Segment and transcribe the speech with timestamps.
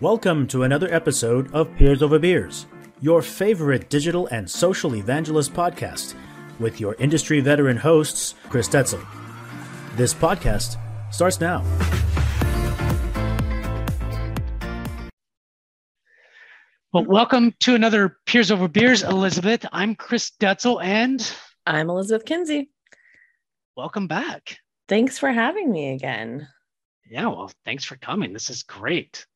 [0.00, 2.66] Welcome to another episode of Peers Over Beers,
[3.00, 6.14] your favorite digital and social evangelist podcast,
[6.58, 9.02] with your industry veteran hosts, Chris Detzel.
[9.96, 10.76] This podcast
[11.10, 11.64] starts now.
[16.92, 19.64] Well, welcome to another Peers Over Beers, Elizabeth.
[19.72, 21.34] I'm Chris Detzel, and
[21.66, 22.70] I'm Elizabeth Kinsey.
[23.76, 24.58] welcome back.
[24.88, 26.46] Thanks for having me again.
[27.08, 28.32] Yeah, well, thanks for coming.
[28.32, 29.26] This is great.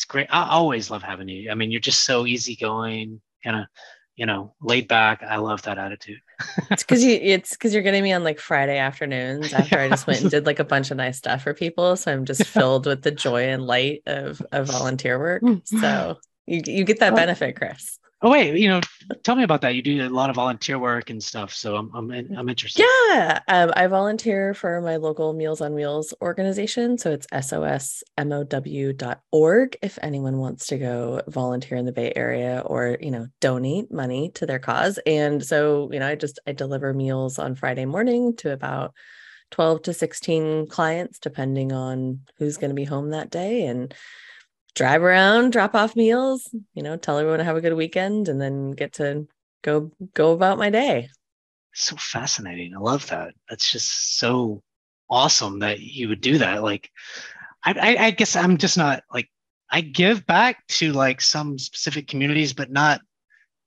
[0.00, 0.28] It's great.
[0.30, 1.50] I always love having you.
[1.50, 3.66] I mean, you're just so easygoing, kind of,
[4.16, 5.22] you know, laid back.
[5.22, 6.20] I love that attitude.
[6.70, 10.06] It's because you it's because you're getting me on like Friday afternoons after I just
[10.06, 11.96] went and did like a bunch of nice stuff for people.
[11.96, 15.42] So I'm just filled with the joy and light of of volunteer work.
[15.66, 17.98] So you you get that benefit, Chris.
[18.22, 18.80] Oh wait, you know,
[19.22, 19.74] tell me about that.
[19.74, 22.82] You do a lot of volunteer work and stuff, so I'm I'm I'm interested.
[22.82, 26.98] Yeah, um, I volunteer for my local Meals on Wheels organization.
[26.98, 28.06] So it's sosmow.org
[29.80, 34.30] if anyone wants to go volunteer in the Bay Area or, you know, donate money
[34.34, 34.98] to their cause.
[35.06, 38.92] And so, you know, I just I deliver meals on Friday morning to about
[39.50, 43.64] 12 to 16 clients, depending on who's going to be home that day.
[43.64, 43.94] And
[44.74, 48.40] drive around, drop off meals, you know, tell everyone to have a good weekend and
[48.40, 49.26] then get to
[49.62, 51.08] go go about my day.
[51.72, 52.74] so fascinating.
[52.74, 53.34] I love that.
[53.48, 54.62] That's just so
[55.08, 56.62] awesome that you would do that.
[56.62, 56.90] Like,
[57.64, 59.28] I, I, I guess I'm just not like
[59.70, 63.00] I give back to like some specific communities, but not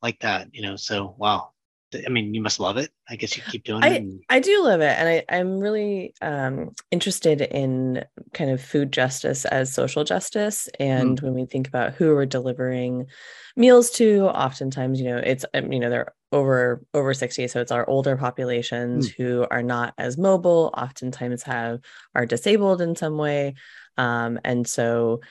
[0.01, 0.75] like that, you know.
[0.75, 1.52] So wow.
[1.95, 2.91] I mean, you must love it.
[3.09, 4.01] I guess you keep doing it.
[4.01, 4.97] and- I do love it.
[4.97, 10.69] And I, I'm really um, interested in kind of food justice as social justice.
[10.79, 13.05] And when we think about who we're delivering
[13.55, 17.71] meals to, oftentimes, you know, it's, um, you know, they're over over 60 so it's
[17.71, 21.79] our older populations who are not as mobile oftentimes have
[22.15, 23.53] are disabled in some way
[23.99, 25.21] um, and so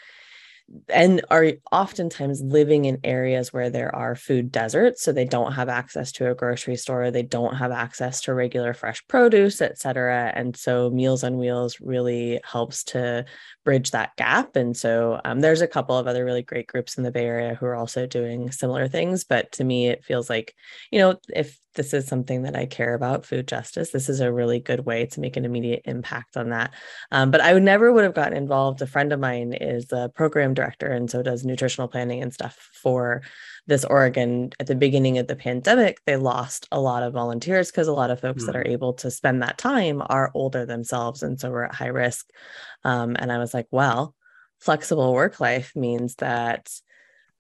[0.89, 5.69] and are oftentimes living in areas where there are food deserts so they don't have
[5.69, 10.33] access to a grocery store they don't have access to regular fresh produce et cetera.
[10.35, 13.25] And so meals on wheels really helps to
[13.65, 14.57] bridge that gap.
[14.57, 17.55] And so um, there's a couple of other really great groups in the bay area
[17.55, 20.55] who are also doing similar things but to me it feels like
[20.91, 24.33] you know if this is something that i care about food justice this is a
[24.33, 26.73] really good way to make an immediate impact on that
[27.11, 28.83] um, but I would never would have gotten involved.
[28.83, 32.71] A friend of mine is a program director and so does nutritional planning and stuff
[32.75, 33.23] for
[33.67, 34.51] this Oregon.
[34.61, 38.11] At the beginning of the pandemic, they lost a lot of volunteers because a lot
[38.11, 41.65] of folks that are able to spend that time are older themselves and so we're
[41.65, 42.29] at high risk.
[42.85, 44.15] Um, and I was like, well,
[44.61, 46.71] flexible work life means that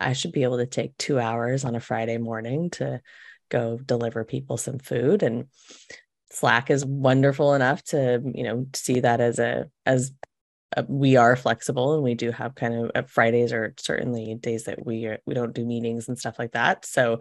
[0.00, 3.00] I should be able to take two hours on a Friday morning to
[3.52, 5.46] go deliver people some food and
[6.30, 10.12] Slack is wonderful enough to, you know, see that as a as
[10.74, 14.64] a, we are flexible and we do have kind of uh, Fridays or certainly days
[14.64, 16.86] that we are, we don't do meetings and stuff like that.
[16.86, 17.20] So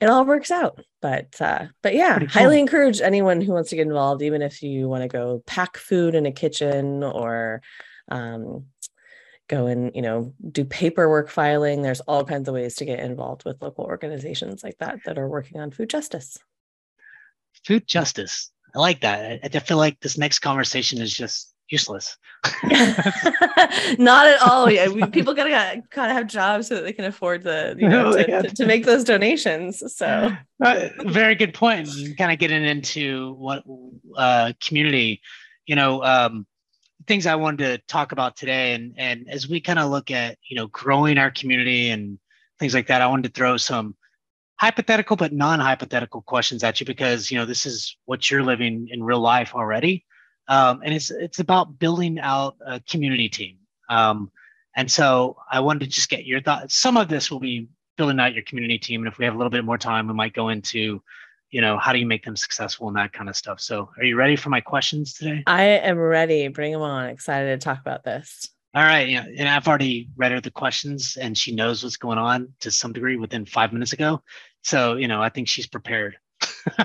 [0.00, 0.80] it all works out.
[1.02, 2.28] But uh but yeah, cool.
[2.28, 5.76] highly encourage anyone who wants to get involved even if you want to go pack
[5.76, 7.60] food in a kitchen or
[8.10, 8.64] um
[9.48, 13.44] go and you know do paperwork filing there's all kinds of ways to get involved
[13.44, 16.38] with local organizations like that that are working on food justice
[17.66, 18.50] food justice.
[18.74, 19.40] I like that.
[19.42, 22.16] I, I feel like this next conversation is just useless.
[23.98, 24.70] Not at all.
[24.70, 28.12] Yeah, we, people gotta gotta have jobs so that they can afford the you know
[28.12, 29.82] to, to, to make those donations.
[29.94, 30.30] So
[30.64, 31.86] Uh, very good point.
[32.16, 33.62] Kind of getting into what
[34.16, 35.20] uh, community,
[35.66, 36.46] you know, um,
[37.06, 40.38] things I wanted to talk about today, and and as we kind of look at
[40.48, 42.18] you know growing our community and
[42.58, 43.96] things like that, I wanted to throw some
[44.58, 49.02] hypothetical but non-hypothetical questions at you because you know this is what you're living in
[49.02, 50.04] real life already,
[50.48, 53.58] um, and it's it's about building out a community team.
[53.88, 54.30] Um,
[54.76, 56.76] and so I wanted to just get your thoughts.
[56.76, 59.00] Some of this will be building out your community team.
[59.00, 61.02] And if we have a little bit more time, we might go into,
[61.50, 63.60] you know, how do you make them successful and that kind of stuff.
[63.60, 65.42] So are you ready for my questions today?
[65.46, 66.48] I am ready.
[66.48, 67.08] Bring them on.
[67.08, 68.48] Excited to talk about this.
[68.74, 69.08] All right.
[69.08, 69.24] Yeah.
[69.38, 72.92] And I've already read her the questions and she knows what's going on to some
[72.92, 74.22] degree within five minutes ago.
[74.62, 76.18] So, you know, I think she's prepared.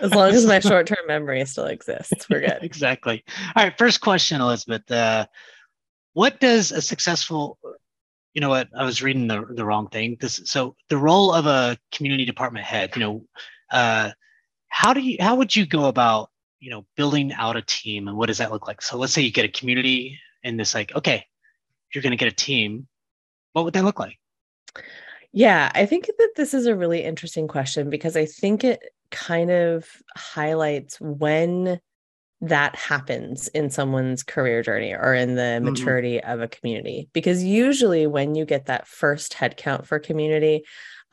[0.02, 2.60] As long as my short term memory still exists, we're good.
[2.62, 3.24] exactly.
[3.56, 3.78] All right.
[3.78, 4.90] First question, Elizabeth.
[4.90, 5.26] Uh,
[6.14, 7.58] what does a successful,
[8.34, 8.70] you know what?
[8.78, 10.18] I was reading the, the wrong thing.
[10.22, 13.26] This so the role of a community department head, you know,
[13.72, 14.12] uh,
[14.72, 18.18] how do you how would you go about, you know, building out a team and
[18.18, 18.82] what does that look like?
[18.82, 21.26] So let's say you get a community and it's like, okay,
[21.94, 22.88] you're gonna get a team.
[23.54, 24.18] What would that look like?
[25.34, 28.82] Yeah, I think that this is a really interesting question because I think it
[29.12, 29.86] kind of
[30.16, 31.80] highlights when
[32.40, 35.66] that happens in someone's career journey or in the mm-hmm.
[35.66, 40.64] maturity of a community because usually when you get that first headcount for community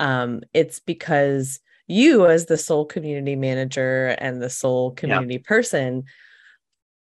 [0.01, 5.45] um, it's because you as the sole community manager and the sole community yep.
[5.45, 6.05] person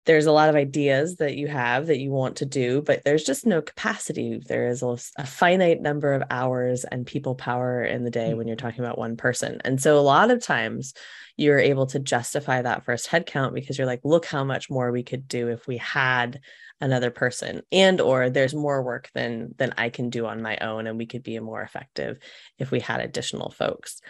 [0.05, 3.23] there's a lot of ideas that you have that you want to do but there's
[3.23, 8.03] just no capacity there is a, a finite number of hours and people power in
[8.03, 8.37] the day mm-hmm.
[8.37, 10.93] when you're talking about one person and so a lot of times
[11.37, 15.03] you're able to justify that first headcount because you're like look how much more we
[15.03, 16.39] could do if we had
[16.81, 20.85] another person and or there's more work than than i can do on my own
[20.85, 22.17] and we could be more effective
[22.59, 24.01] if we had additional folks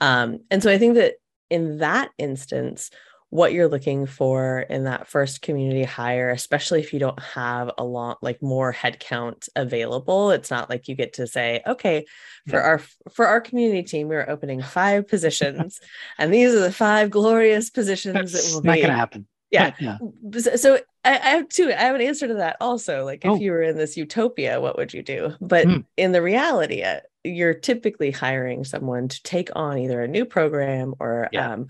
[0.00, 1.14] um, and so i think that
[1.50, 2.90] in that instance
[3.30, 7.84] what you're looking for in that first community hire, especially if you don't have a
[7.84, 10.30] lot like more headcount available.
[10.30, 12.06] It's not like you get to say, okay,
[12.48, 12.64] for yeah.
[12.64, 12.82] our
[13.12, 15.80] for our community team, we're opening five positions,
[16.18, 18.80] and these are the five glorious positions That's that will not be.
[18.80, 19.26] Not gonna happen.
[19.50, 19.74] Yeah.
[19.78, 19.98] yeah.
[20.56, 21.68] So I, I, have two.
[21.68, 23.04] I have an answer to that also.
[23.04, 23.36] Like, if oh.
[23.36, 25.34] you were in this utopia, what would you do?
[25.40, 25.84] But mm.
[25.96, 30.94] in the reality, uh, you're typically hiring someone to take on either a new program
[31.00, 31.52] or yeah.
[31.52, 31.66] um,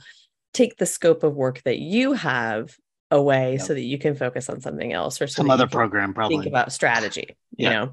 [0.52, 2.76] take the scope of work that you have
[3.10, 3.60] away yep.
[3.60, 6.46] so that you can focus on something else or so some other program probably think
[6.46, 7.92] about strategy you know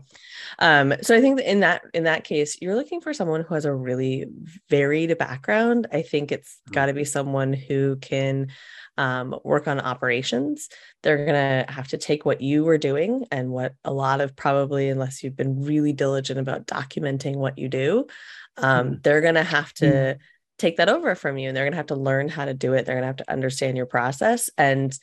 [0.58, 3.54] um so i think that in that in that case you're looking for someone who
[3.54, 4.26] has a really
[4.70, 6.74] varied background i think it's mm-hmm.
[6.74, 8.48] got to be someone who can
[8.96, 10.70] um, work on operations
[11.02, 14.36] they're going to have to take what you were doing and what a lot of
[14.36, 18.06] probably unless you've been really diligent about documenting what you do
[18.58, 18.96] um, mm-hmm.
[19.02, 20.22] they're going to have to mm-hmm
[20.58, 22.74] take that over from you and they're going to have to learn how to do
[22.74, 22.86] it.
[22.86, 24.98] They're going to have to understand your process and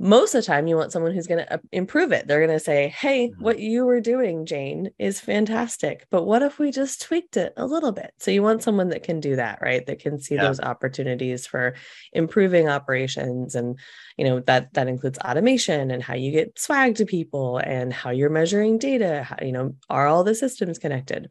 [0.00, 2.26] most of the time you want someone who's going to uh, improve it.
[2.26, 3.42] They're going to say hey mm-hmm.
[3.42, 7.66] what you were doing jane is fantastic but what if we just tweaked it a
[7.66, 8.12] little bit?
[8.18, 9.84] So you want someone that can do that right?
[9.86, 10.44] That can see yeah.
[10.44, 11.74] those opportunities for
[12.12, 13.78] improving operations and
[14.16, 18.10] you know that that includes automation and how you get swag to people and how
[18.10, 21.30] you're measuring data how, you know are all the systems connected?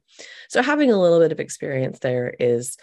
[0.49, 2.77] So having a little bit of experience there is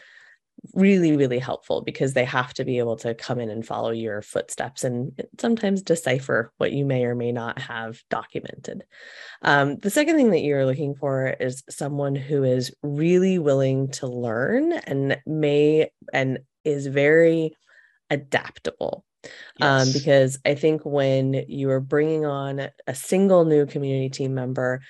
[0.72, 4.22] really really helpful because they have to be able to come in and follow your
[4.22, 8.84] footsteps and sometimes decipher what you may or may not have documented
[9.42, 14.06] um, the second thing that you're looking for is someone who is really willing to
[14.06, 17.54] learn and may and is very
[18.08, 19.04] adaptable
[19.60, 19.86] um, yes.
[19.86, 24.80] um, because i think when you are bringing on a single new community team member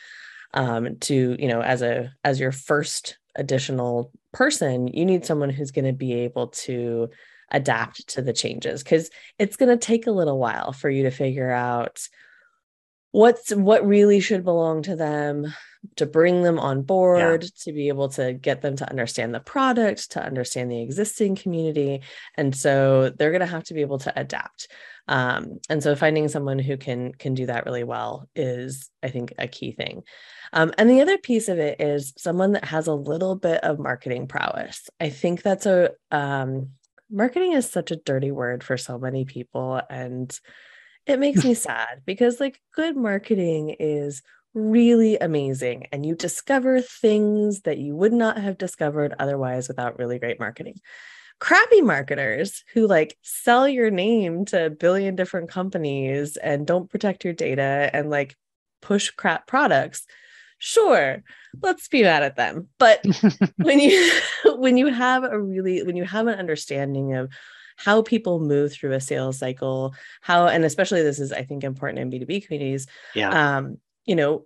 [0.55, 5.71] um, to you know as a as your first additional person, you need someone who's
[5.71, 7.09] going to be able to
[7.51, 11.11] adapt to the changes because it's going to take a little while for you to
[11.11, 12.07] figure out
[13.13, 15.55] what's what really should belong to them
[15.97, 17.49] to bring them on board yeah.
[17.61, 22.01] to be able to get them to understand the product to understand the existing community
[22.37, 24.69] and so they're going to have to be able to adapt.
[25.07, 29.35] Um, and so finding someone who can can do that really well is i think
[29.39, 30.03] a key thing
[30.55, 33.79] um, and the other piece of it is someone that has a little bit of
[33.79, 34.89] marketing prowess.
[35.01, 36.71] I think that's a um,
[37.11, 39.83] marketing is such a dirty word for so many people.
[39.91, 40.39] And
[41.07, 44.23] it makes me sad because, like, good marketing is
[44.55, 45.89] really amazing.
[45.91, 50.81] And you discover things that you would not have discovered otherwise without really great marketing
[51.41, 57.25] crappy marketers who like sell your name to a billion different companies and don't protect
[57.25, 58.37] your data and like
[58.81, 60.07] push crap products
[60.65, 61.23] sure
[61.63, 62.69] let's be mad at them.
[62.79, 63.05] But
[63.57, 64.21] when you
[64.57, 67.33] when you have a really when you have an understanding of
[67.77, 71.99] how people move through a sales cycle how and especially this is i think important
[71.99, 73.57] in b2b communities yeah.
[73.57, 74.45] um you know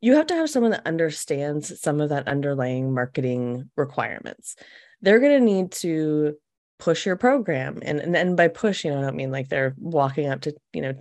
[0.00, 4.56] you have to have someone that understands some of that underlying marketing requirements.
[5.02, 6.36] They're going to need to
[6.78, 7.80] push your program.
[7.82, 10.54] And, and and by push you know i don't mean like they're walking up to
[10.72, 10.94] you know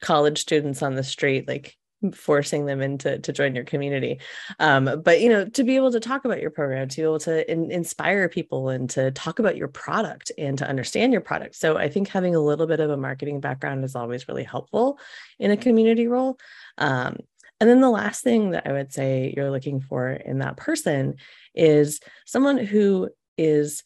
[0.00, 1.76] college students on the street like
[2.14, 4.20] forcing them into to join your community.
[4.58, 7.18] Um, but you know to be able to talk about your program to be able
[7.20, 11.56] to in, inspire people and to talk about your product and to understand your product.
[11.56, 14.98] So i think having a little bit of a marketing background is always really helpful
[15.38, 16.38] in a community role.
[16.78, 17.16] Um,
[17.60, 21.14] and then the last thing that i would say you're looking for in that person
[21.54, 23.82] is someone who is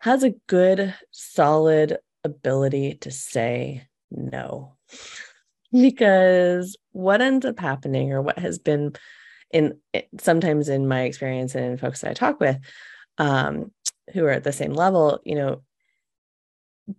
[0.00, 4.76] has a good solid ability to say no
[5.72, 8.92] because what ends up happening or what has been
[9.50, 9.78] in
[10.20, 12.58] sometimes in my experience and in folks that I talk with
[13.18, 13.70] um,
[14.12, 15.62] who are at the same level, you know,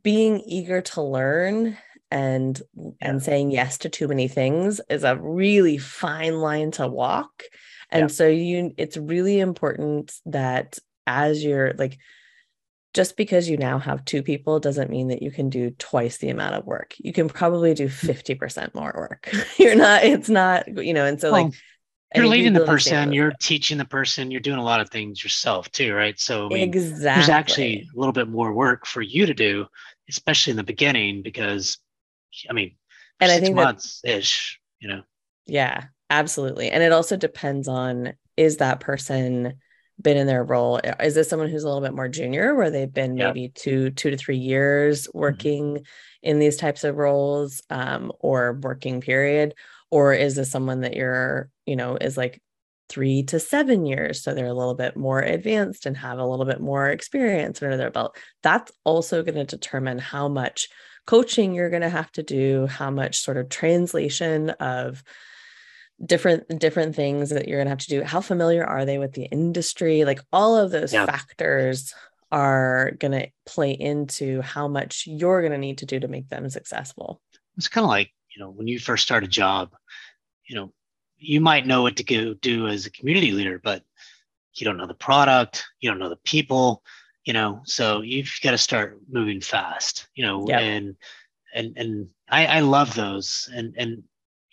[0.02, 1.78] being eager to learn
[2.10, 2.92] and yeah.
[3.02, 7.44] and saying yes to too many things is a really fine line to walk.
[7.90, 8.08] And yeah.
[8.16, 11.98] so you it's really important that as you're like
[12.94, 16.30] just because you now have two people doesn't mean that you can do twice the
[16.30, 16.94] amount of work.
[17.00, 18.08] You can probably do hmm.
[18.08, 19.34] 50% more work.
[19.58, 21.54] you're not, it's not, you know, and so well, like
[22.16, 25.72] you're leading the person, you're teaching the person, you're doing a lot of things yourself
[25.72, 26.20] too, right?
[26.20, 27.04] So I mean, exactly.
[27.04, 29.66] there's actually a little bit more work for you to do,
[30.10, 31.80] especially in the beginning, because
[32.50, 32.76] I mean,
[33.20, 35.02] and I think months ish, you know.
[35.48, 36.70] Yeah, absolutely.
[36.70, 39.56] And it also depends on is that person
[40.02, 42.94] been in their role is this someone who's a little bit more junior where they've
[42.94, 43.28] been yeah.
[43.28, 45.20] maybe two two to three years mm-hmm.
[45.20, 45.84] working mm-hmm.
[46.24, 49.54] in these types of roles um, or working period
[49.92, 52.42] or is this someone that you're you know is like
[52.90, 56.46] three to seven years so they're a little bit more advanced and have a little
[56.46, 60.68] bit more experience under their belt that's also going to determine how much
[61.06, 65.04] coaching you're going to have to do how much sort of translation of
[66.06, 69.14] different different things that you're going to have to do how familiar are they with
[69.14, 71.06] the industry like all of those yeah.
[71.06, 71.94] factors
[72.32, 76.28] are going to play into how much you're going to need to do to make
[76.30, 77.22] them successful
[77.58, 79.72] it's kind of like you know when you first start a job
[80.48, 80.72] you know
[81.18, 83.84] you might know what to go do as a community leader but
[84.56, 86.84] you don't know the product you don't know the people
[87.24, 90.62] you know so you've got to start moving fast you know yep.
[90.62, 90.96] and
[91.54, 94.04] and and I, I love those and and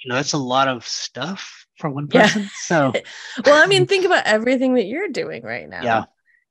[0.02, 2.48] you know that's a lot of stuff for one person yeah.
[2.54, 2.92] so
[3.44, 6.04] well i mean think about everything that you're doing right now yeah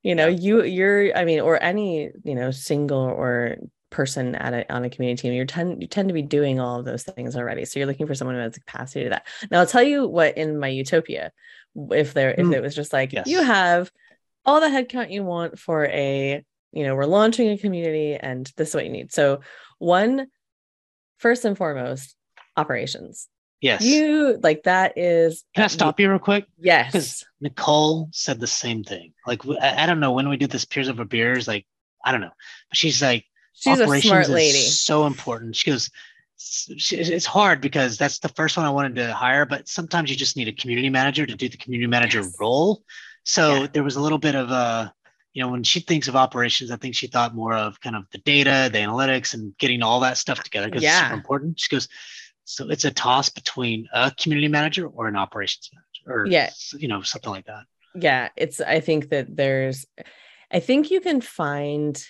[0.03, 3.57] you know you you're i mean or any you know single or
[3.89, 6.79] person at a, on a community team you tend you tend to be doing all
[6.79, 9.25] of those things already so you're looking for someone who has the capacity to that
[9.49, 11.31] now i'll tell you what in my utopia
[11.91, 12.53] if there if mm.
[12.53, 13.27] it was just like yes.
[13.27, 13.91] you have
[14.45, 18.69] all the headcount you want for a you know we're launching a community and this
[18.69, 19.41] is what you need so
[19.79, 20.27] one
[21.17, 22.15] first and foremost
[22.55, 23.27] operations
[23.61, 23.83] Yes.
[23.83, 25.43] You like that is.
[25.53, 26.45] Can I stop you real quick?
[26.57, 26.91] Yes.
[26.91, 29.13] Because Nicole said the same thing.
[29.27, 31.65] Like, I, I, don't know when we did this Peers Over Beers, like,
[32.05, 32.31] I don't know.
[32.69, 34.59] But she's like, she's a smart lady.
[34.59, 35.57] so important.
[35.57, 35.89] She goes,
[36.37, 40.37] it's hard because that's the first one I wanted to hire, but sometimes you just
[40.37, 42.35] need a community manager to do the community manager yes.
[42.39, 42.83] role.
[43.23, 43.67] So yeah.
[43.73, 44.93] there was a little bit of a,
[45.33, 48.05] you know, when she thinks of operations, I think she thought more of kind of
[48.11, 50.99] the data, the analytics, and getting all that stuff together because yeah.
[50.99, 51.59] it's super important.
[51.59, 51.89] She goes,
[52.49, 56.87] so it's a toss between a community manager or an operations manager, or yeah, you
[56.87, 57.65] know, something like that.
[57.93, 58.59] Yeah, it's.
[58.59, 59.85] I think that there's.
[60.51, 62.03] I think you can find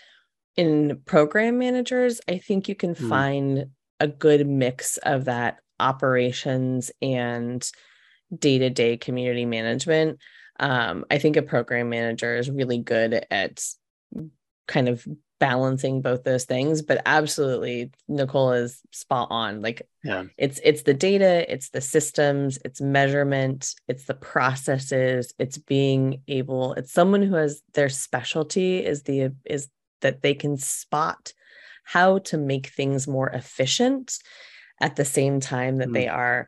[0.55, 2.21] in program managers.
[2.29, 3.09] I think you can mm.
[3.09, 3.65] find
[3.99, 7.69] a good mix of that operations and
[8.33, 10.19] day-to-day community management.
[10.57, 13.61] Um, I think a program manager is really good at
[14.69, 15.05] kind of
[15.39, 20.25] balancing both those things but absolutely nicole is spot on like yeah.
[20.37, 26.73] it's it's the data it's the systems it's measurement it's the processes it's being able
[26.73, 29.69] it's someone who has their specialty is the is
[30.01, 31.33] that they can spot
[31.83, 34.19] how to make things more efficient
[34.81, 35.93] at the same time that mm.
[35.93, 36.47] they are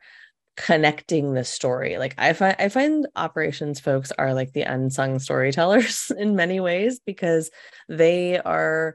[0.56, 1.98] connecting the story.
[1.98, 7.00] Like I find I find operations folks are like the unsung storytellers in many ways
[7.04, 7.50] because
[7.88, 8.94] they are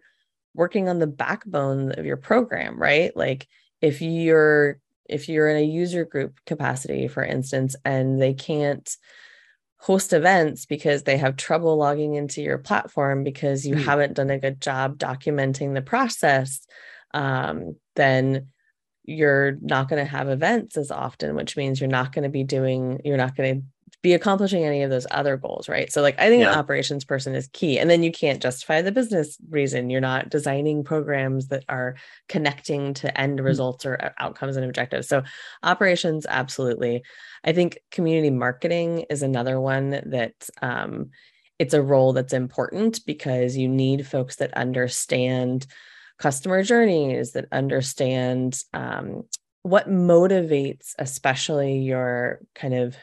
[0.53, 3.15] working on the backbone of your program, right?
[3.15, 3.47] Like
[3.81, 8.97] if you're if you're in a user group capacity for instance and they can't
[9.79, 13.83] host events because they have trouble logging into your platform because you mm.
[13.83, 16.65] haven't done a good job documenting the process
[17.13, 18.47] um, then
[19.07, 22.43] you're not going to have events as often, which means you're not going to be
[22.43, 23.65] doing, you're not going to
[24.03, 25.91] be accomplishing any of those other goals, right?
[25.91, 26.51] So, like, I think yeah.
[26.51, 27.79] an operations person is key.
[27.79, 29.89] And then you can't justify the business reason.
[29.89, 31.95] You're not designing programs that are
[32.29, 33.45] connecting to end mm-hmm.
[33.47, 35.07] results or uh, outcomes and objectives.
[35.07, 35.23] So,
[35.63, 37.03] operations, absolutely.
[37.43, 41.09] I think community marketing is another one that, um,
[41.59, 45.65] it's a role that's important because you need folks that understand
[46.17, 49.23] customer journeys that understand um,
[49.63, 52.95] what motivates especially your kind of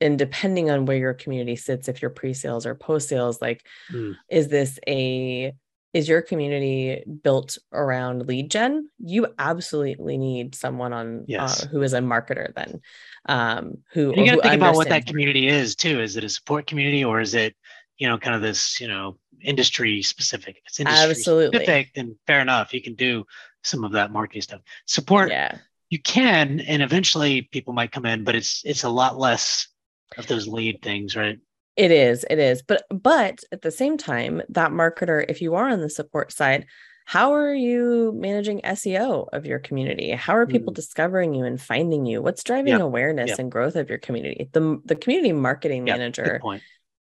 [0.00, 4.14] and depending on where your community sits if you're pre-sales or post-sales like mm.
[4.28, 5.52] is this a
[5.94, 11.64] is your community built around lead gen you absolutely need someone on uh, yes.
[11.64, 12.80] uh, who is a marketer then
[13.28, 16.24] um who and you got to think about what that community is too is it
[16.24, 17.56] a support community or is it
[17.98, 20.56] you know kind of this you know industry specific.
[20.56, 21.58] If it's industry Absolutely.
[21.58, 22.72] specific, then fair enough.
[22.72, 23.24] You can do
[23.62, 24.60] some of that marketing stuff.
[24.86, 25.58] Support, yeah.
[25.90, 29.68] you can, and eventually people might come in, but it's it's a lot less
[30.16, 31.38] of those lead things, right?
[31.76, 32.62] It is, it is.
[32.62, 36.66] But but at the same time, that marketer, if you are on the support side,
[37.04, 40.10] how are you managing SEO of your community?
[40.10, 40.76] How are people mm.
[40.76, 42.20] discovering you and finding you?
[42.20, 42.80] What's driving yep.
[42.82, 43.38] awareness yep.
[43.38, 44.50] and growth of your community?
[44.52, 45.98] The the community marketing yep.
[45.98, 46.40] manager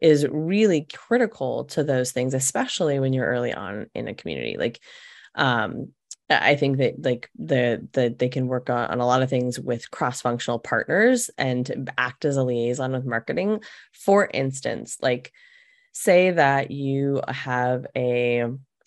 [0.00, 4.80] is really critical to those things especially when you're early on in a community like
[5.34, 5.88] um
[6.30, 9.58] I think that like the the they can work on, on a lot of things
[9.58, 13.62] with cross-functional partners and act as a liaison with marketing.
[13.92, 15.32] For instance, like
[15.92, 18.44] say that you have a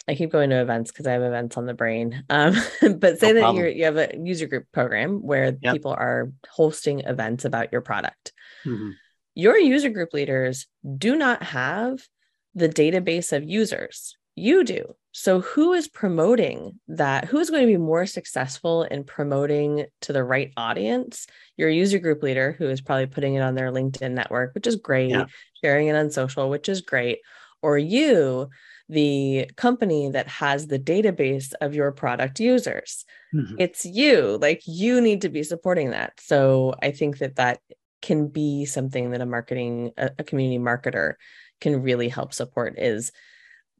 [0.07, 2.23] I keep going to events because I have events on the brain.
[2.29, 2.55] Um,
[2.97, 5.73] but say no that you you have a user group program where yep.
[5.73, 8.31] people are hosting events about your product.
[8.65, 8.91] Mm-hmm.
[9.35, 12.07] Your user group leaders do not have
[12.55, 14.15] the database of users.
[14.35, 14.95] You do.
[15.11, 17.25] So, who is promoting that?
[17.25, 21.27] Who is going to be more successful in promoting to the right audience?
[21.55, 24.75] Your user group leader, who is probably putting it on their LinkedIn network, which is
[24.75, 25.25] great, yeah.
[25.63, 27.19] sharing it on social, which is great,
[27.61, 28.49] or you,
[28.89, 33.05] the company that has the database of your product users.
[33.35, 33.55] Mm-hmm.
[33.59, 36.13] It's you, like you need to be supporting that.
[36.19, 37.59] So, I think that that
[38.03, 41.13] can be something that a marketing, a, community marketer
[41.61, 43.11] can really help support is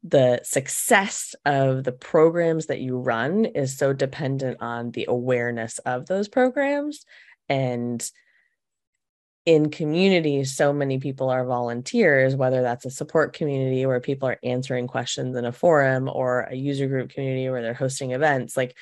[0.02, 6.06] the success of the programs that you run is so dependent on the awareness of
[6.06, 7.04] those programs.
[7.48, 8.04] And
[9.46, 14.38] in communities so many people are volunteers whether that's a support community where people are
[14.42, 18.74] answering questions in a forum or a user group community where they're hosting events like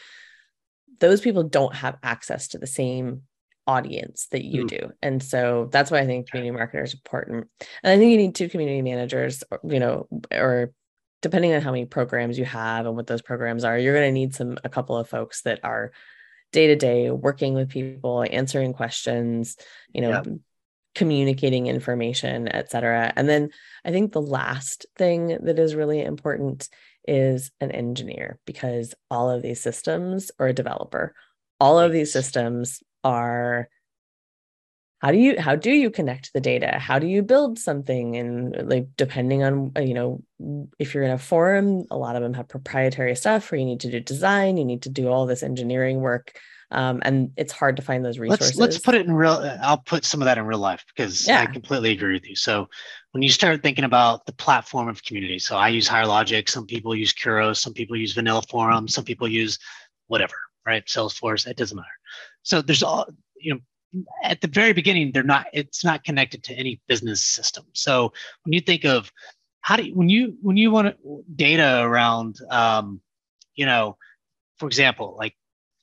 [1.00, 3.22] those people don't have access to the same
[3.66, 4.68] audience that you mm.
[4.68, 7.48] do and so that's why i think community marketers is important
[7.84, 10.72] and i think you need two community managers you know or
[11.22, 14.12] depending on how many programs you have and what those programs are, you're going to
[14.12, 15.92] need some a couple of folks that are
[16.50, 19.56] day to day working with people, answering questions,
[19.94, 20.22] you know, yeah.
[20.94, 23.12] communicating information, et cetera.
[23.16, 23.50] And then
[23.84, 26.68] I think the last thing that is really important
[27.06, 31.14] is an engineer because all of these systems or a developer,
[31.58, 33.68] all of these systems are
[35.02, 36.78] how do you how do you connect the data?
[36.78, 38.16] How do you build something?
[38.16, 40.22] And like depending on uh, you know
[40.78, 43.80] if you're in a forum a lot of them have proprietary stuff where you need
[43.80, 46.32] to do design you need to do all this engineering work
[46.70, 49.78] um, and it's hard to find those resources let's, let's put it in real i'll
[49.78, 51.40] put some of that in real life because yeah.
[51.40, 52.34] i completely agree with you.
[52.34, 52.68] So
[53.12, 56.66] when you start thinking about the platform of community so i use higher logic some
[56.66, 59.58] people use Khoros, some people use vanilla forum some people use
[60.08, 60.34] whatever
[60.66, 60.84] right?
[60.86, 61.88] Salesforce it doesn't matter
[62.42, 63.06] so there's all
[63.38, 63.60] you know
[64.22, 67.64] at the very beginning they're not it's not connected to any business system.
[67.72, 68.12] So
[68.44, 69.12] when you think of
[69.60, 70.96] how do you, when you when you want
[71.36, 73.00] data around um,
[73.54, 73.96] you know
[74.58, 75.34] for example like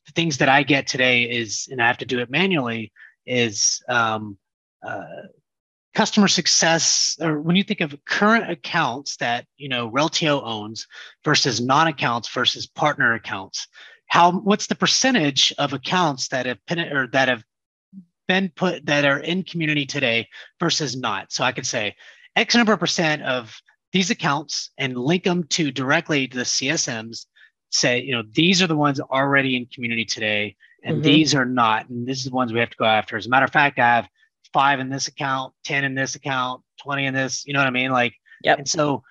[0.06, 2.92] the things that i get today is and i have to do it manually
[3.26, 4.38] is um,
[4.86, 5.04] uh,
[5.94, 10.88] customer success or when you think of current accounts that you know reltio owns
[11.24, 13.68] versus non-accounts versus partner accounts
[14.10, 16.60] how what's the percentage of accounts that have
[16.92, 17.44] or that have
[18.28, 20.28] been put that are in community today
[20.60, 21.32] versus not.
[21.32, 21.96] So I could say
[22.36, 23.56] X number of percent of
[23.92, 27.26] these accounts and link them to directly to the CSMs.
[27.72, 31.04] Say, you know, these are the ones already in community today, and mm-hmm.
[31.04, 31.90] these are not.
[31.90, 33.16] And this is the ones we have to go after.
[33.16, 34.10] As a matter of fact, I have
[34.54, 37.72] five in this account, 10 in this account, 20 in this, you know what I
[37.72, 37.92] mean?
[37.92, 38.58] Like, yep.
[38.58, 39.04] and so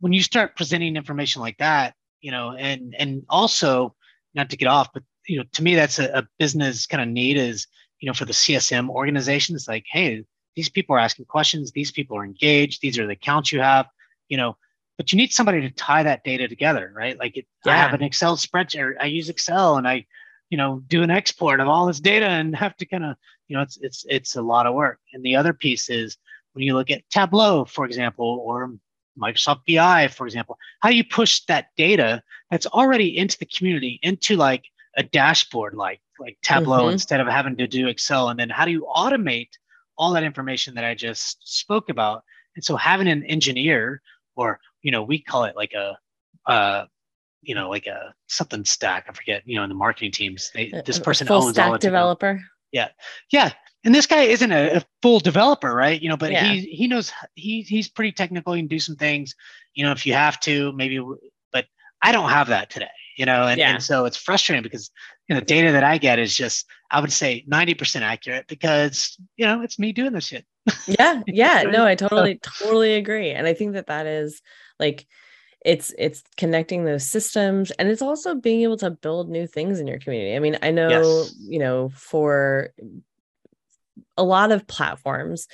[0.00, 3.94] when you start presenting information like that, you know, and and also
[4.34, 7.08] not to get off, but you know, to me that's a, a business kind of
[7.08, 7.66] need is
[8.04, 10.24] you know, for the CSM organizations, like, hey,
[10.56, 13.86] these people are asking questions, these people are engaged, these are the accounts you have,
[14.28, 14.58] you know,
[14.98, 17.18] but you need somebody to tie that data together, right?
[17.18, 17.72] Like it, yeah.
[17.72, 20.04] I have an Excel spreadsheet, I use Excel and I,
[20.50, 23.16] you know, do an export of all this data and have to kind of,
[23.48, 25.00] you know, it's it's it's a lot of work.
[25.14, 26.18] And the other piece is
[26.52, 28.74] when you look at Tableau, for example, or
[29.20, 33.98] Microsoft BI, for example, how do you push that data that's already into the community
[34.02, 34.64] into like
[34.96, 36.92] a dashboard like like Tableau mm-hmm.
[36.92, 38.28] instead of having to do Excel?
[38.28, 39.50] And then how do you automate
[39.96, 42.22] all that information that I just spoke about?
[42.56, 44.00] And so having an engineer,
[44.36, 45.98] or you know, we call it like a,
[46.46, 46.86] uh,
[47.42, 49.06] you know, like a something stack.
[49.08, 49.42] I forget.
[49.44, 52.40] You know, in the marketing teams, they, this person full owns stack all the developer.
[52.72, 52.88] Yeah,
[53.30, 53.52] yeah.
[53.84, 56.00] And this guy isn't a, a, full developer, right?
[56.00, 56.44] You know, but yeah.
[56.44, 58.54] he he knows he he's pretty technical.
[58.54, 59.34] He can do some things.
[59.74, 61.00] You know, if you have to, maybe.
[61.52, 61.66] But
[62.02, 63.72] I don't have that today you know and, yeah.
[63.72, 64.90] and so it's frustrating because
[65.28, 69.16] you know the data that i get is just i would say 90% accurate because
[69.36, 70.44] you know it's me doing this shit
[70.86, 74.42] yeah yeah no i totally totally agree and i think that that is
[74.78, 75.06] like
[75.64, 79.86] it's it's connecting those systems and it's also being able to build new things in
[79.86, 81.34] your community i mean i know yes.
[81.38, 82.70] you know for
[84.16, 85.46] a lot of platforms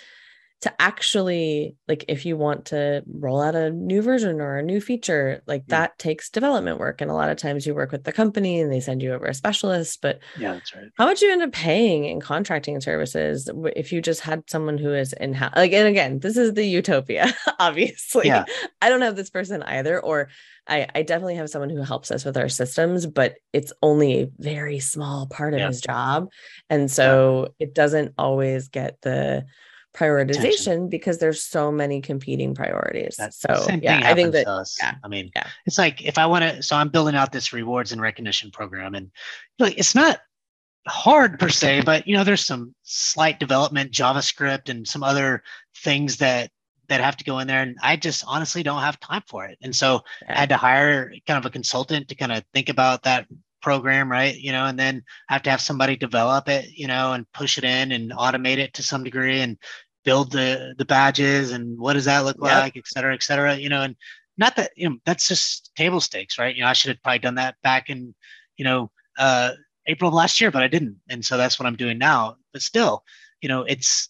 [0.61, 4.81] to actually like if you want to roll out a new version or a new
[4.81, 5.81] feature like yeah.
[5.81, 8.71] that takes development work and a lot of times you work with the company and
[8.71, 11.53] they send you over a specialist but yeah that's right how much you end up
[11.53, 15.89] paying in contracting services if you just had someone who is in house like and
[15.89, 18.45] again this is the utopia obviously yeah.
[18.83, 20.29] i don't have this person either or
[20.69, 24.31] I, I definitely have someone who helps us with our systems, but it's only a
[24.39, 25.67] very small part of yeah.
[25.67, 26.29] his job.
[26.69, 29.47] And so it doesn't always get the
[29.95, 30.89] prioritization Attention.
[30.89, 33.17] because there's so many competing priorities.
[33.17, 34.47] That's so yeah, I think that
[34.81, 35.49] yeah, I mean, yeah.
[35.67, 38.95] it's like if I want to, so I'm building out this rewards and recognition program,
[38.95, 39.11] and
[39.59, 40.21] like it's not
[40.87, 45.43] hard per se, but you know, there's some slight development, JavaScript, and some other
[45.77, 46.51] things that
[46.89, 49.59] that have to go in there, and I just honestly don't have time for it,
[49.63, 50.37] and so yeah.
[50.37, 53.27] I had to hire kind of a consultant to kind of think about that
[53.63, 54.37] program, right?
[54.37, 57.59] You know, and then I have to have somebody develop it, you know, and push
[57.59, 59.57] it in and automate it to some degree and
[60.05, 62.63] build the the badges and what does that look yep.
[62.63, 63.57] like, et cetera, et cetera.
[63.57, 63.97] You know, and
[64.39, 66.55] not that you know that's just table stakes, right?
[66.55, 68.15] You know, I should have probably done that back in,
[68.57, 69.53] you know, uh,
[69.87, 72.37] April of last year, but I didn't, and so that's what I'm doing now.
[72.53, 73.05] But still,
[73.41, 74.09] you know, it's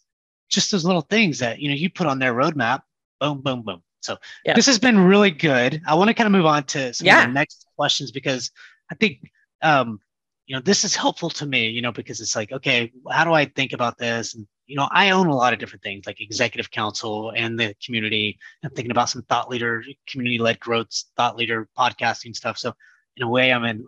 [0.48, 2.82] just those little things that you know you put on their roadmap.
[3.20, 3.82] Boom, boom, boom.
[4.00, 4.56] So yep.
[4.56, 5.82] this has been really good.
[5.86, 7.22] I want to kind of move on to some yeah.
[7.22, 8.50] of the next questions because
[8.90, 9.30] I think
[9.62, 10.00] um,
[10.46, 13.32] you know, this is helpful to me, you know, because it's like, okay, how do
[13.32, 14.34] I think about this?
[14.34, 17.74] And, you know, I own a lot of different things like executive council and the
[17.84, 18.36] community.
[18.64, 22.58] I'm thinking about some thought leader, community led growth, thought leader podcasting stuff.
[22.58, 22.72] So
[23.16, 23.86] in a way, I'm in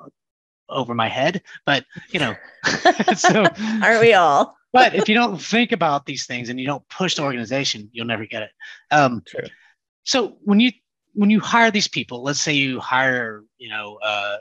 [0.69, 2.37] over my head, but you know,
[3.17, 3.45] so
[3.83, 4.57] aren't we all?
[4.73, 8.07] but if you don't think about these things and you don't push the organization, you'll
[8.07, 8.51] never get it.
[8.91, 9.49] Um, True.
[10.05, 10.73] So when you
[11.15, 14.37] when you hire these people, let's say you hire, you know, uh,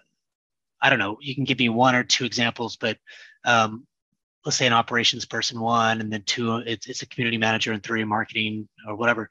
[0.82, 2.98] I don't know, you can give me one or two examples, but
[3.46, 3.86] um,
[4.46, 7.84] let's say an operations person one, and then two, it's, it's a community manager, and
[7.84, 9.30] three, marketing or whatever.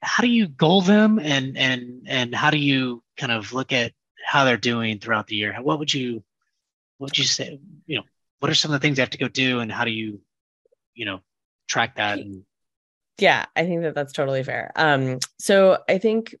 [0.00, 3.92] How do you goal them, and and and how do you kind of look at
[4.26, 5.56] how they're doing throughout the year?
[5.60, 6.24] What would you,
[6.98, 7.60] what would you say?
[7.86, 8.02] You know,
[8.40, 10.20] what are some of the things they have to go do, and how do you,
[10.94, 11.20] you know,
[11.68, 12.18] track that?
[12.18, 12.42] And
[13.18, 14.72] yeah, I think that that's totally fair.
[14.74, 16.34] Um, so I think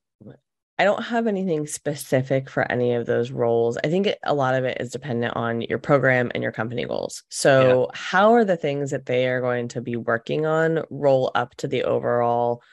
[0.82, 3.78] I don't have anything specific for any of those roles.
[3.84, 7.22] I think a lot of it is dependent on your program and your company goals.
[7.28, 7.96] So, yeah.
[7.96, 11.68] how are the things that they are going to be working on roll up to
[11.68, 12.64] the overall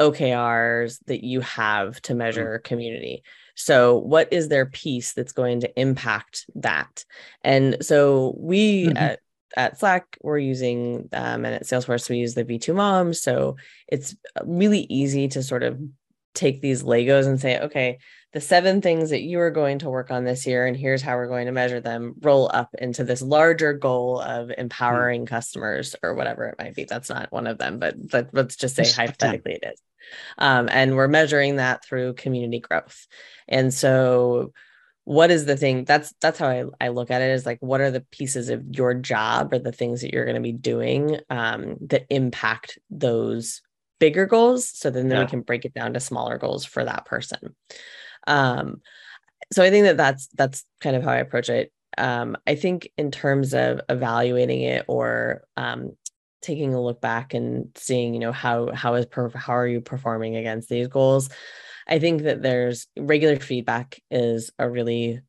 [0.00, 2.20] OKRs that you have to mm-hmm.
[2.20, 3.22] measure community?
[3.54, 7.04] So, what is their piece that's going to impact that?
[7.44, 8.96] And so, we mm-hmm.
[8.96, 9.20] at
[9.58, 13.14] at Slack, we're using um, and at Salesforce, we use the V2MOM.
[13.14, 13.56] So
[13.88, 15.80] it's really easy to sort of
[16.38, 17.98] take these Legos and say, okay,
[18.32, 21.16] the seven things that you are going to work on this year, and here's how
[21.16, 25.28] we're going to measure them, roll up into this larger goal of empowering mm.
[25.28, 26.84] customers or whatever it might be.
[26.84, 29.80] That's not one of them, but, but let's just say hypothetically it is.
[30.36, 33.06] Um, and we're measuring that through community growth.
[33.46, 34.52] And so
[35.04, 37.80] what is the thing that's that's how I, I look at it is like what
[37.80, 41.18] are the pieces of your job or the things that you're going to be doing
[41.30, 43.62] um, that impact those
[43.98, 45.24] bigger goals so then, then yeah.
[45.24, 47.54] we can break it down to smaller goals for that person
[48.26, 48.80] um
[49.52, 52.88] so i think that that's that's kind of how i approach it um i think
[52.96, 55.92] in terms of evaluating it or um
[56.40, 59.80] taking a look back and seeing you know how how is per, how are you
[59.80, 61.28] performing against these goals
[61.88, 65.20] i think that there's regular feedback is a really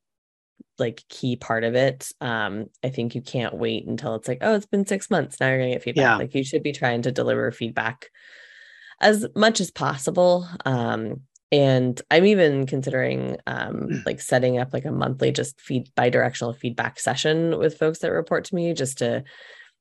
[0.80, 2.12] like key part of it.
[2.22, 5.40] Um, I think you can't wait until it's like, oh, it's been six months.
[5.40, 6.02] Now you're gonna get feedback.
[6.02, 6.16] Yeah.
[6.16, 8.10] Like you should be trying to deliver feedback
[9.02, 10.48] as much as possible.
[10.66, 14.06] Um, and I'm even considering um, mm.
[14.06, 18.46] like setting up like a monthly just feed bi-directional feedback session with folks that report
[18.46, 19.24] to me just to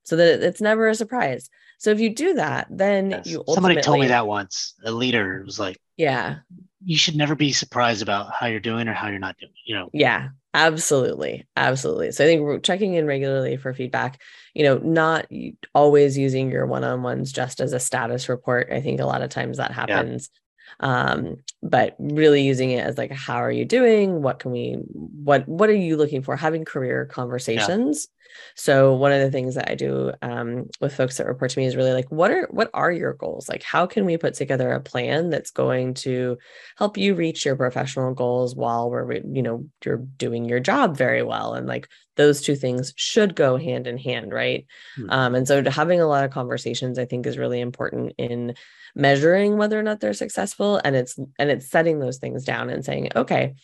[0.05, 1.51] so that it's never a surprise.
[1.79, 3.27] So if you do that, then yes.
[3.27, 4.75] you somebody told me that once.
[4.85, 6.39] A leader was like, "Yeah,
[6.83, 9.77] you should never be surprised about how you're doing or how you're not doing." You
[9.77, 9.91] know?
[9.93, 10.31] Yeah,
[10.67, 12.13] absolutely, absolutely.
[12.13, 14.21] So I think we're checking in regularly for feedback
[14.55, 15.27] you know, not
[15.73, 18.69] always using your one on ones just as a status report.
[18.73, 20.31] I think a lot of times that happens.
[20.33, 20.39] Yeah
[20.81, 25.49] um but really using it as like how are you doing what can we what
[25.49, 28.07] what are you looking for having career conversations
[28.55, 31.67] so one of the things that I do um, with folks that report to me
[31.67, 33.49] is really like, what are what are your goals?
[33.49, 36.39] Like, how can we put together a plan that's going to
[36.77, 41.23] help you reach your professional goals while we're you know you're doing your job very
[41.23, 41.55] well?
[41.55, 44.67] And like those two things should go hand in hand, right?
[44.99, 45.11] Mm-hmm.
[45.11, 48.55] Um, and so having a lot of conversations, I think, is really important in
[48.95, 52.85] measuring whether or not they're successful, and it's and it's setting those things down and
[52.85, 53.55] saying, okay,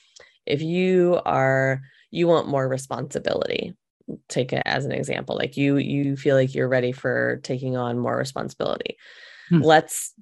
[0.46, 3.74] if you are you want more responsibility
[4.28, 7.98] take it as an example like you you feel like you're ready for taking on
[7.98, 8.96] more responsibility
[9.48, 9.60] hmm.
[9.60, 10.12] let's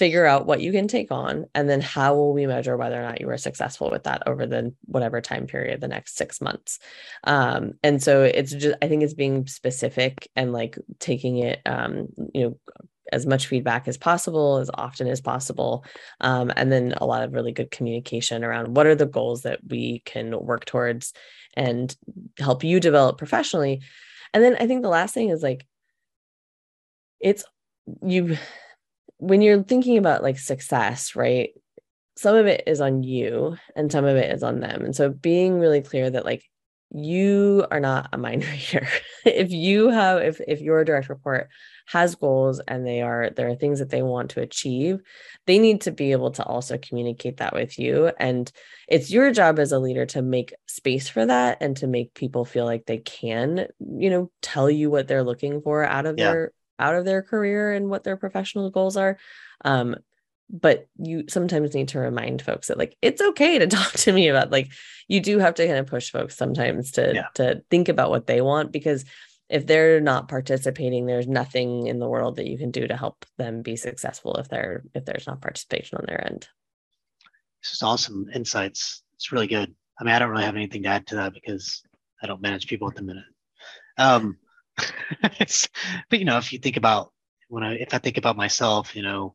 [0.00, 3.02] figure out what you can take on and then how will we measure whether or
[3.02, 6.78] not you were successful with that over the whatever time period the next six months
[7.24, 12.06] um, and so it's just i think it's being specific and like taking it um,
[12.32, 12.56] you know
[13.12, 15.84] as much feedback as possible as often as possible
[16.22, 19.58] um, and then a lot of really good communication around what are the goals that
[19.68, 21.12] we can work towards
[21.54, 21.96] and
[22.38, 23.80] help you develop professionally
[24.32, 25.66] and then i think the last thing is like
[27.20, 27.44] it's
[28.02, 28.36] you
[29.20, 31.50] when you're thinking about like success, right?
[32.16, 34.84] Some of it is on you and some of it is on them.
[34.84, 36.42] And so being really clear that like
[36.90, 38.88] you are not a mind reader.
[39.24, 41.48] if you have if if your direct report
[41.92, 45.00] has goals and they are there are things that they want to achieve,
[45.46, 48.52] they need to be able to also communicate that with you and
[48.86, 52.44] it's your job as a leader to make space for that and to make people
[52.44, 56.30] feel like they can, you know, tell you what they're looking for out of yeah.
[56.30, 59.18] their out of their career and what their professional goals are.
[59.64, 59.96] Um,
[60.48, 64.28] but you sometimes need to remind folks that like it's okay to talk to me
[64.28, 64.70] about like
[65.08, 67.26] you do have to kind of push folks sometimes to yeah.
[67.34, 69.04] to think about what they want because
[69.50, 73.24] if they're not participating there's nothing in the world that you can do to help
[73.36, 76.48] them be successful if they're if there's not participation on their end
[77.62, 80.88] this is awesome insights it's really good i mean i don't really have anything to
[80.88, 81.82] add to that because
[82.22, 83.24] i don't manage people at the minute
[84.00, 84.38] um,
[85.38, 87.12] but you know, if you think about
[87.48, 89.34] when I if I think about myself, you know,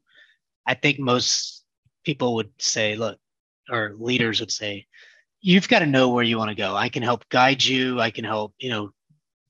[0.65, 1.63] I think most
[2.03, 3.19] people would say, look,
[3.69, 4.87] or leaders would say,
[5.41, 6.75] you've got to know where you want to go.
[6.75, 7.99] I can help guide you.
[7.99, 8.91] I can help, you know,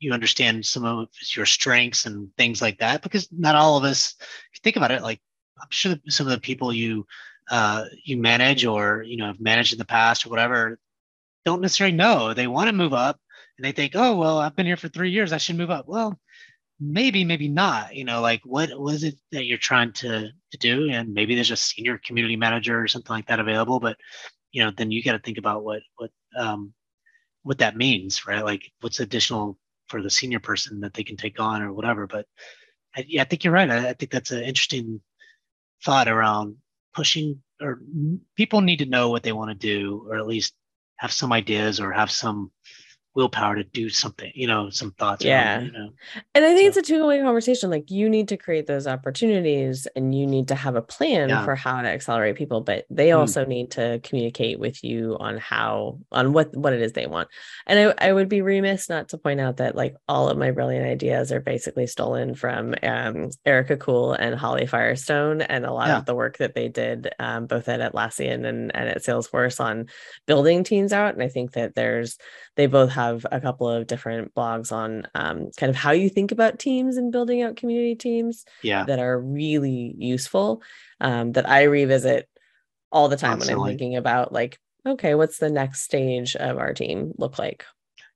[0.05, 3.01] you understand some of your strengths and things like that.
[3.01, 5.19] Because not all of us, if you think about it, like
[5.59, 7.05] I'm sure some of the people you
[7.49, 10.79] uh, you manage or you know have managed in the past or whatever
[11.45, 13.19] don't necessarily know they want to move up
[13.57, 15.87] and they think, oh well, I've been here for three years, I should move up.
[15.87, 16.19] Well,
[16.79, 17.95] maybe, maybe not.
[17.95, 20.89] You know, like what was it that you're trying to to do?
[20.89, 23.97] And maybe there's a senior community manager or something like that available, but
[24.51, 26.73] you know, then you got to think about what what um
[27.43, 28.43] what that means, right?
[28.43, 32.07] Like what's additional for the senior person that they can take on or whatever.
[32.07, 32.25] But
[32.95, 33.69] I, yeah, I think you're right.
[33.69, 35.01] I, I think that's an interesting
[35.83, 36.57] thought around
[36.93, 37.79] pushing or
[38.35, 40.53] people need to know what they want to do or at least
[40.97, 42.51] have some ideas or have some
[43.15, 45.23] willpower to do something, you know, some thoughts.
[45.23, 45.55] Yeah.
[45.55, 45.89] Around, you know?
[46.35, 46.79] And I think so.
[46.79, 47.69] it's a two way conversation.
[47.69, 51.45] Like you need to create those opportunities and you need to have a plan yeah.
[51.45, 53.17] for how to accelerate people, but they mm.
[53.17, 57.29] also need to communicate with you on how, on what, what it is they want.
[57.65, 60.51] And I, I would be remiss not to point out that like all of my
[60.51, 65.87] brilliant ideas are basically stolen from um, Erica Kuhl and Holly Firestone and a lot
[65.87, 65.97] yeah.
[65.97, 69.85] of the work that they did um, both at Atlassian and, and at Salesforce on
[70.25, 71.13] building teams out.
[71.13, 72.17] And I think that there's,
[72.55, 76.31] they both have a couple of different blogs on um, kind of how you think
[76.31, 78.83] about teams and building out community teams yeah.
[78.85, 80.61] that are really useful
[80.99, 82.27] um, that I revisit
[82.91, 83.61] all the time Constantly.
[83.61, 87.65] when I'm thinking about like, okay, what's the next stage of our team look like?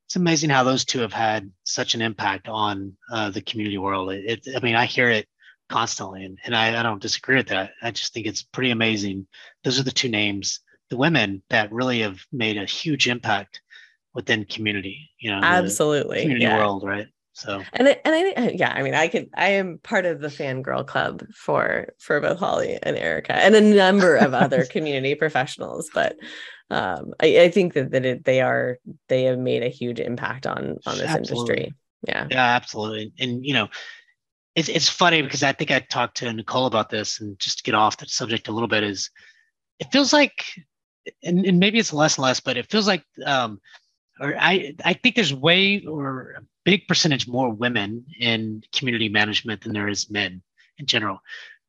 [0.06, 4.12] It's amazing how those two have had such an impact on uh, the community world.
[4.12, 5.28] It, it, I mean, I hear it
[5.70, 7.72] constantly, and, and I, I don't disagree with that.
[7.82, 9.28] I just think it's pretty amazing.
[9.64, 13.62] Those are the two names, the women that really have made a huge impact
[14.14, 16.58] within community, you know, absolutely community yeah.
[16.58, 17.08] world, right?
[17.34, 20.28] So and I, and I yeah, I mean, I could I am part of the
[20.28, 25.90] fangirl club for for both Holly and Erica and a number of other community professionals,
[25.94, 26.18] but
[26.70, 30.48] um, I, I think that that it, they are they have made a huge impact
[30.48, 31.56] on on this absolutely.
[31.56, 31.74] industry.
[32.08, 33.70] Yeah, yeah, absolutely, and you know.
[34.56, 37.64] It's, it's funny because I think I talked to Nicole about this, and just to
[37.64, 39.10] get off the subject a little bit, is
[39.80, 40.44] it feels like,
[41.24, 43.62] and, and maybe it's less and less, but it feels like um,
[44.20, 49.62] or I, I think there's way or a big percentage more women in community management
[49.62, 50.42] than there is men
[50.78, 51.20] in general.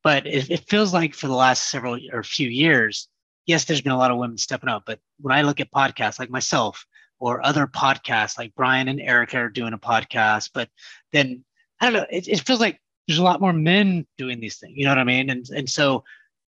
[0.03, 3.09] But it, it feels like for the last several or few years,
[3.47, 4.85] yes, there's been a lot of women stepping up.
[4.87, 6.87] But when I look at podcasts like myself
[7.19, 10.69] or other podcasts like Brian and Erica are doing a podcast, but
[11.13, 11.45] then
[11.81, 14.75] I don't know, it, it feels like there's a lot more men doing these things.
[14.77, 15.31] You know what I mean?
[15.31, 16.05] And and so,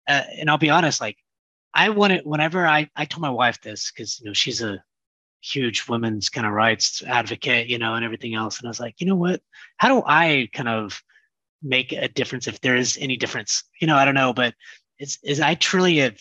[0.08, 1.18] uh, and I'll be honest, like
[1.74, 4.82] I wanted whenever I I told my wife this because you know she's a
[5.42, 8.59] huge women's kind of rights advocate, you know, and everything else.
[8.59, 9.42] And I was like, you know what?
[9.76, 11.02] How do I kind of
[11.62, 13.64] make a difference if there is any difference?
[13.81, 14.55] You know, I don't know, but
[14.98, 16.18] it's is I truly have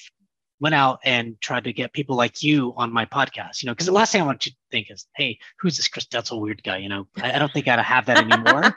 [0.60, 3.88] went out and tried to get people like you on my podcast, you know, because
[3.88, 6.64] the last thing I want you to think is, hey, who's this Chris Detzel weird
[6.64, 6.78] guy?
[6.78, 8.76] You know, I, I don't think I'd have that anymore.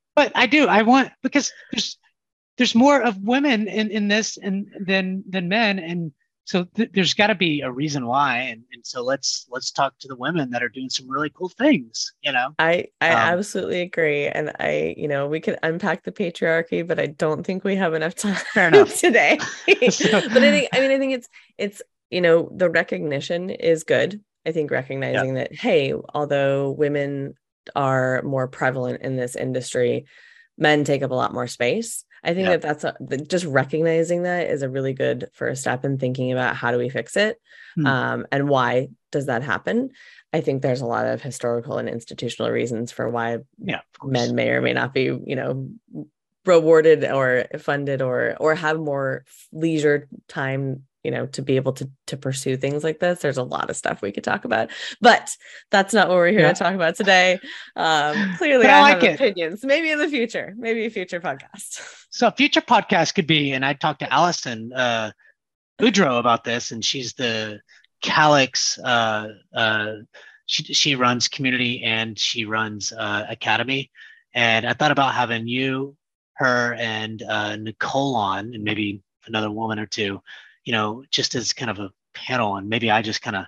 [0.16, 0.66] but I do.
[0.66, 1.98] I want because there's
[2.58, 5.78] there's more of women in, in this and than than men.
[5.78, 6.12] And
[6.44, 9.98] so th- there's got to be a reason why and, and so let's let's talk
[9.98, 13.16] to the women that are doing some really cool things you know i i um,
[13.16, 17.64] absolutely agree and i you know we could unpack the patriarchy but i don't think
[17.64, 18.94] we have enough time Fair enough.
[18.98, 23.84] today but i think i mean i think it's it's you know the recognition is
[23.84, 25.44] good i think recognizing yeah.
[25.44, 27.34] that hey although women
[27.76, 30.06] are more prevalent in this industry
[30.58, 32.56] men take up a lot more space I think yeah.
[32.56, 36.56] that that's a, just recognizing that is a really good first step in thinking about
[36.56, 37.40] how do we fix it
[37.74, 37.86] hmm.
[37.86, 39.90] um, and why does that happen.
[40.32, 44.50] I think there's a lot of historical and institutional reasons for why yeah, men may
[44.50, 45.70] or may not be, you know,
[46.46, 51.90] rewarded or funded or or have more leisure time you know to be able to
[52.06, 55.34] to pursue things like this there's a lot of stuff we could talk about but
[55.70, 56.52] that's not what we're here yeah.
[56.52, 57.38] to talk about today
[57.76, 59.14] um clearly i, I like have it.
[59.14, 63.52] opinions maybe in the future maybe a future podcast so a future podcast could be
[63.52, 65.10] and i talked to allison uh
[65.80, 67.60] Boudreau about this and she's the
[68.02, 69.92] Calyx uh uh
[70.46, 73.90] she, she runs community and she runs uh, academy
[74.34, 75.96] and i thought about having you
[76.34, 80.20] her and uh, nicole on and maybe another woman or two
[80.64, 83.46] you know, just as kind of a panel, and maybe I just kind of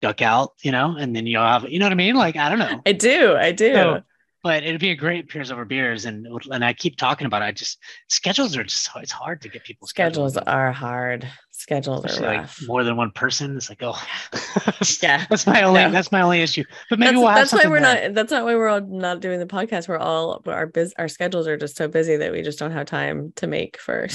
[0.00, 2.14] duck out, you know, and then you'll have, you know what I mean?
[2.14, 2.82] Like, I don't know.
[2.84, 3.72] I do, I do.
[3.74, 4.02] So,
[4.44, 7.46] but it'd be a great peers over beers, and and I keep talking about it.
[7.46, 9.88] I just schedules are just it's hard to get people.
[9.88, 11.26] Schedules are hard.
[11.50, 12.60] Schedules Especially are rough.
[12.60, 13.56] Like more than one person.
[13.56, 13.98] It's like oh,
[15.02, 15.24] yeah.
[15.30, 15.80] That's my only.
[15.80, 15.90] No.
[15.90, 16.62] That's my only issue.
[16.90, 18.08] But maybe that's, we'll that's why we're there.
[18.08, 18.14] not.
[18.14, 19.88] That's not why we're all not doing the podcast.
[19.88, 20.92] We're all our biz.
[20.98, 24.08] Our schedules are just so busy that we just don't have time to make for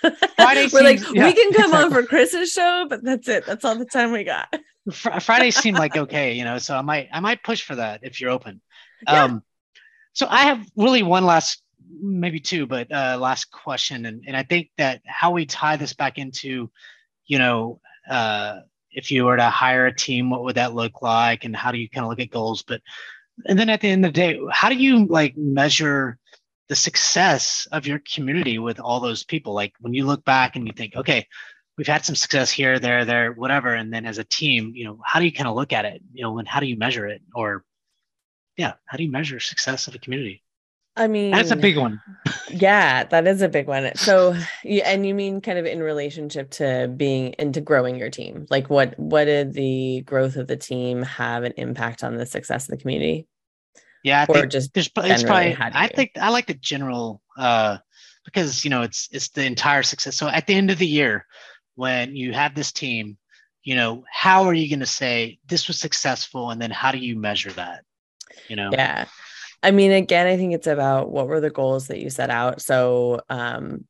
[0.00, 1.84] Friday We're seems, like, yeah, we can come exactly.
[1.84, 3.46] on for Chris's show, but that's it.
[3.46, 4.54] That's all the time we got.
[4.92, 8.00] Fr- Fridays seem like okay, you know, so I might I might push for that
[8.02, 8.60] if you're open.
[9.06, 9.24] Yeah.
[9.24, 9.42] Um,
[10.12, 11.62] so I have really one last,
[12.02, 15.92] maybe two, but uh, last question, and and I think that how we tie this
[15.92, 16.70] back into,
[17.26, 18.60] you know, uh,
[18.90, 21.78] if you were to hire a team, what would that look like, and how do
[21.78, 22.62] you kind of look at goals?
[22.62, 22.80] But
[23.46, 26.18] and then at the end of the day, how do you like measure
[26.70, 30.68] the success of your community with all those people like when you look back and
[30.68, 31.26] you think okay
[31.76, 34.96] we've had some success here there there whatever and then as a team you know
[35.04, 37.08] how do you kind of look at it you know and how do you measure
[37.08, 37.64] it or
[38.56, 40.42] yeah how do you measure success of a community
[40.96, 42.02] I mean, that's a big one.
[42.50, 43.94] yeah, that is a big one.
[43.94, 48.46] So, and you mean kind of in relationship to being into growing your team?
[48.50, 52.68] Like, what what did the growth of the team have an impact on the success
[52.68, 53.28] of the community?
[54.02, 57.78] Yeah, I or think just there's it's probably I think I like the general uh
[58.24, 60.16] because you know it's it's the entire success.
[60.16, 61.26] So at the end of the year,
[61.74, 63.16] when you have this team,
[63.62, 66.98] you know, how are you going to say this was successful and then how do
[66.98, 67.84] you measure that?
[68.48, 68.70] You know?
[68.72, 69.06] Yeah.
[69.62, 72.62] I mean, again, I think it's about what were the goals that you set out.
[72.62, 73.84] So, um,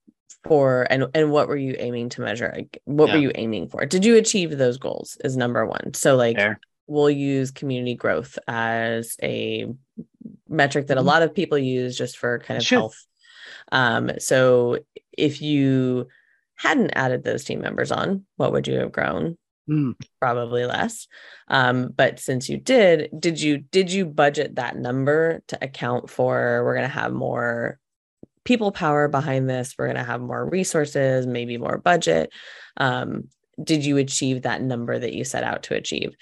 [0.45, 2.51] for and and what were you aiming to measure?
[2.57, 3.15] Like, what yeah.
[3.15, 3.85] were you aiming for?
[3.85, 5.19] Did you achieve those goals?
[5.23, 5.93] Is number one.
[5.95, 6.59] So, like, Fair
[6.91, 9.67] we'll use community growth as a
[10.49, 11.07] metric that a mm-hmm.
[11.07, 12.81] lot of people use just for kind of sure.
[12.81, 13.07] health.
[13.71, 14.81] Um, so
[15.17, 16.09] if you
[16.57, 19.39] hadn't added those team members on, what would you have grown?
[19.69, 19.95] Mm.
[20.21, 21.07] Probably less.
[21.47, 26.65] Um, but since you did, did you did you budget that number to account for
[26.65, 27.79] we're going to have more
[28.45, 29.77] people power behind this?
[29.79, 32.33] We're going to have more resources, maybe more budget.
[32.79, 33.29] Um,
[33.63, 36.17] did you achieve that number that you set out to achieve?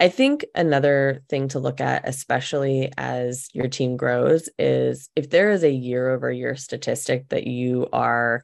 [0.00, 5.50] I think another thing to look at, especially as your team grows, is if there
[5.52, 8.42] is a year over year statistic that you are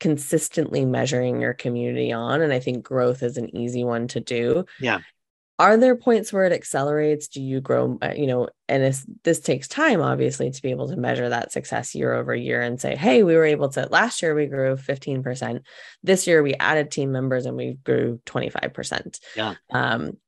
[0.00, 2.42] consistently measuring your community on.
[2.42, 4.66] And I think growth is an easy one to do.
[4.80, 5.00] Yeah.
[5.58, 7.28] Are there points where it accelerates?
[7.28, 10.88] Do you grow, uh, you know, and this this takes time, obviously, to be able
[10.88, 14.20] to measure that success year over year and say, hey, we were able to, last
[14.20, 15.60] year we grew 15%.
[16.02, 19.18] This year we added team members and we grew 25%.
[19.34, 19.54] Yeah.
[19.72, 20.18] Um,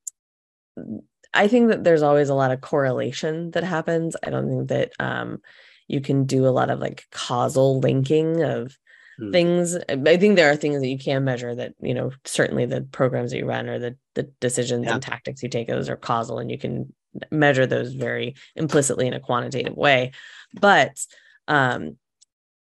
[1.34, 4.16] I think that there's always a lot of correlation that happens.
[4.22, 5.42] I don't think that um,
[5.86, 8.76] you can do a lot of like causal linking of
[9.18, 9.30] hmm.
[9.30, 9.76] things.
[9.76, 13.30] I think there are things that you can measure that, you know, certainly the programs
[13.30, 14.94] that you run or the, the decisions yeah.
[14.94, 16.92] and tactics you take, those are causal and you can
[17.30, 20.12] measure those very implicitly in a quantitative way.
[20.58, 20.98] But
[21.46, 21.96] um,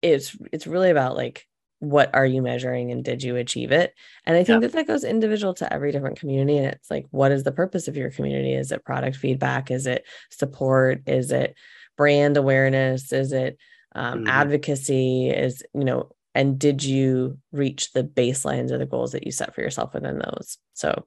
[0.03, 1.47] it's it's really about like
[1.85, 3.95] what are you measuring and did you achieve it?
[4.27, 4.69] And i think yeah.
[4.69, 7.89] that that goes individual to every different community and it's like what is the purpose
[7.89, 8.55] of your community?
[8.55, 9.71] Is it product feedback?
[9.71, 11.03] Is it support?
[11.07, 11.55] Is it
[11.97, 13.13] brand awareness?
[13.13, 13.59] Is it
[13.95, 14.29] um, mm-hmm.
[14.29, 15.31] advocacy?
[15.31, 19.55] Is you know and did you reach the baselines or the goals that you set
[19.55, 20.59] for yourself within those?
[20.75, 21.07] So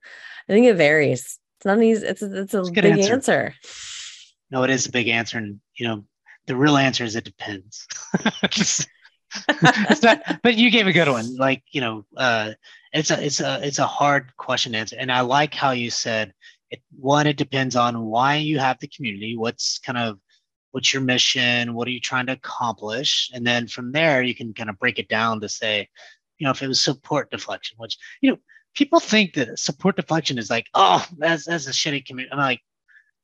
[0.50, 1.40] i think it varies.
[1.58, 3.14] It's not an easy it's it's a, it's a big answer.
[3.14, 3.56] answer.
[4.52, 6.06] No it is a big answer and you know
[6.48, 7.86] the real answer is it depends
[10.44, 11.36] but you gave a good one.
[11.36, 12.54] Like you know, uh,
[12.94, 15.90] it's a it's a it's a hard question to answer, and I like how you
[15.90, 16.34] said
[16.70, 16.82] it.
[16.98, 19.38] One, it depends on why you have the community.
[19.38, 20.20] What's kind of
[20.72, 21.74] what's your mission?
[21.74, 23.32] What are you trying to accomplish?
[23.34, 25.90] And then from there, you can kind of break it down to say,
[26.38, 28.38] you know, if it was support deflection, which you know,
[28.76, 32.32] people think that support deflection is like, oh, that's that's a shitty community.
[32.32, 32.62] I'm like,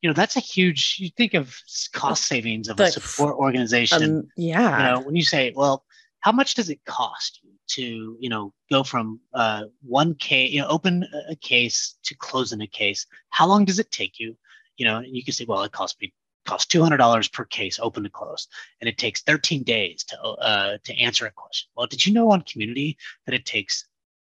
[0.02, 0.98] you know, that's a huge.
[1.00, 1.56] You think of
[1.94, 4.04] cost savings of a support organization.
[4.04, 4.78] Um, yeah.
[4.78, 5.86] You know, when you say, well,
[6.24, 10.62] how much does it cost you to, you know, go from uh, one case, you
[10.62, 13.06] know, open a case to closing a case?
[13.30, 14.38] How long does it take you?
[14.78, 16.14] You know, you can say, well, it costs me
[16.46, 18.48] costs $200 per case open to close
[18.80, 22.32] and it takes 13 days to uh, to answer a question well did you know
[22.32, 23.86] on community that it takes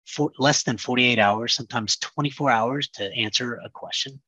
[0.05, 4.21] for less than 48 hours sometimes 24 hours to answer a question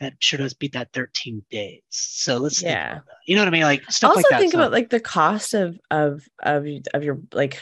[0.00, 1.82] that sure does beat that 13 days.
[1.88, 4.40] So let's yeah, you know what I mean, like stuff also like that.
[4.40, 4.58] think so.
[4.58, 7.60] about like the cost of of of of your like.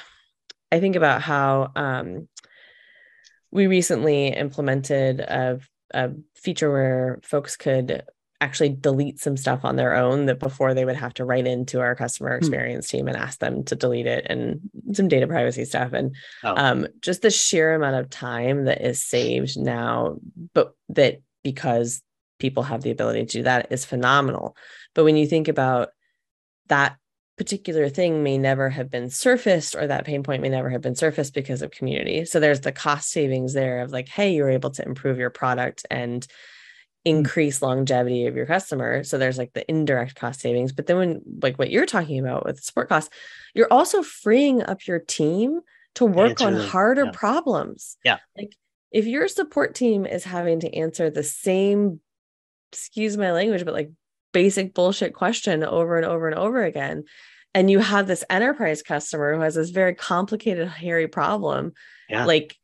[0.72, 2.26] I think about how um,
[3.52, 5.60] we recently implemented a,
[5.94, 8.02] a feature where folks could
[8.40, 11.80] actually delete some stuff on their own that before they would have to write into
[11.80, 12.38] our customer hmm.
[12.38, 12.96] experience hmm.
[12.98, 14.60] team and ask them to delete it and
[14.92, 16.54] some data privacy stuff and oh.
[16.56, 20.16] um, just the sheer amount of time that is saved now
[20.52, 22.02] but that because
[22.38, 24.56] people have the ability to do that is phenomenal.
[24.94, 25.90] But when you think about
[26.68, 26.96] that
[27.36, 30.94] particular thing may never have been surfaced or that pain point may never have been
[30.94, 32.24] surfaced because of community.
[32.24, 35.84] So there's the cost savings there of like, hey, you're able to improve your product
[35.90, 36.30] and hmm.
[37.04, 39.02] increase longevity of your customer.
[39.02, 40.72] So there's like the indirect cost savings.
[40.72, 43.10] But then when like what you're talking about with support costs,
[43.52, 45.60] you're also freeing up your team
[45.96, 47.10] to work on really, harder yeah.
[47.12, 47.96] problems.
[48.04, 48.18] Yeah.
[48.36, 48.54] Like
[48.92, 52.00] if your support team is having to answer the same
[52.74, 53.90] excuse my language, but like
[54.32, 57.04] basic bullshit question over and over and over again.
[57.54, 61.72] And you have this enterprise customer who has this very complicated, hairy problem.
[62.08, 62.24] Yeah.
[62.24, 62.56] Like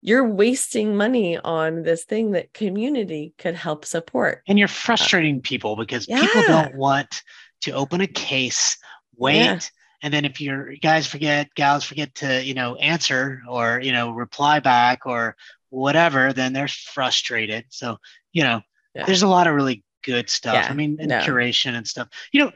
[0.00, 4.42] you're wasting money on this thing that community could help support.
[4.48, 6.22] And you're frustrating people because yeah.
[6.22, 7.22] people don't want
[7.62, 8.78] to open a case,
[9.14, 9.36] wait.
[9.36, 9.60] Yeah.
[10.02, 14.12] And then if your guys forget, gals forget to, you know, answer or, you know,
[14.12, 15.36] reply back or
[15.68, 17.66] whatever, then they're frustrated.
[17.68, 17.98] So,
[18.32, 18.62] you know,
[18.94, 19.04] yeah.
[19.04, 20.54] there's a lot of really good stuff.
[20.54, 21.20] Yeah, I mean, and no.
[21.20, 22.08] curation and stuff.
[22.32, 22.52] You know,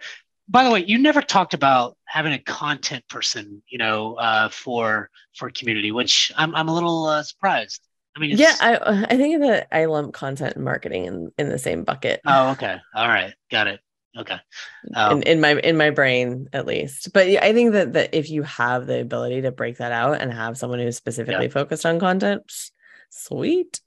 [0.49, 5.11] by the way, you never talked about having a content person, you know, uh, for
[5.37, 7.81] for community, which I'm I'm a little uh, surprised.
[8.17, 11.59] I mean, yeah, I I think that I lump content and marketing in in the
[11.59, 12.21] same bucket.
[12.27, 13.81] Oh, okay, all right, got it.
[14.17, 14.37] Okay,
[14.95, 18.31] um, in, in my in my brain at least, but I think that that if
[18.31, 21.53] you have the ability to break that out and have someone who's specifically yeah.
[21.53, 22.43] focused on content,
[23.11, 23.81] sweet.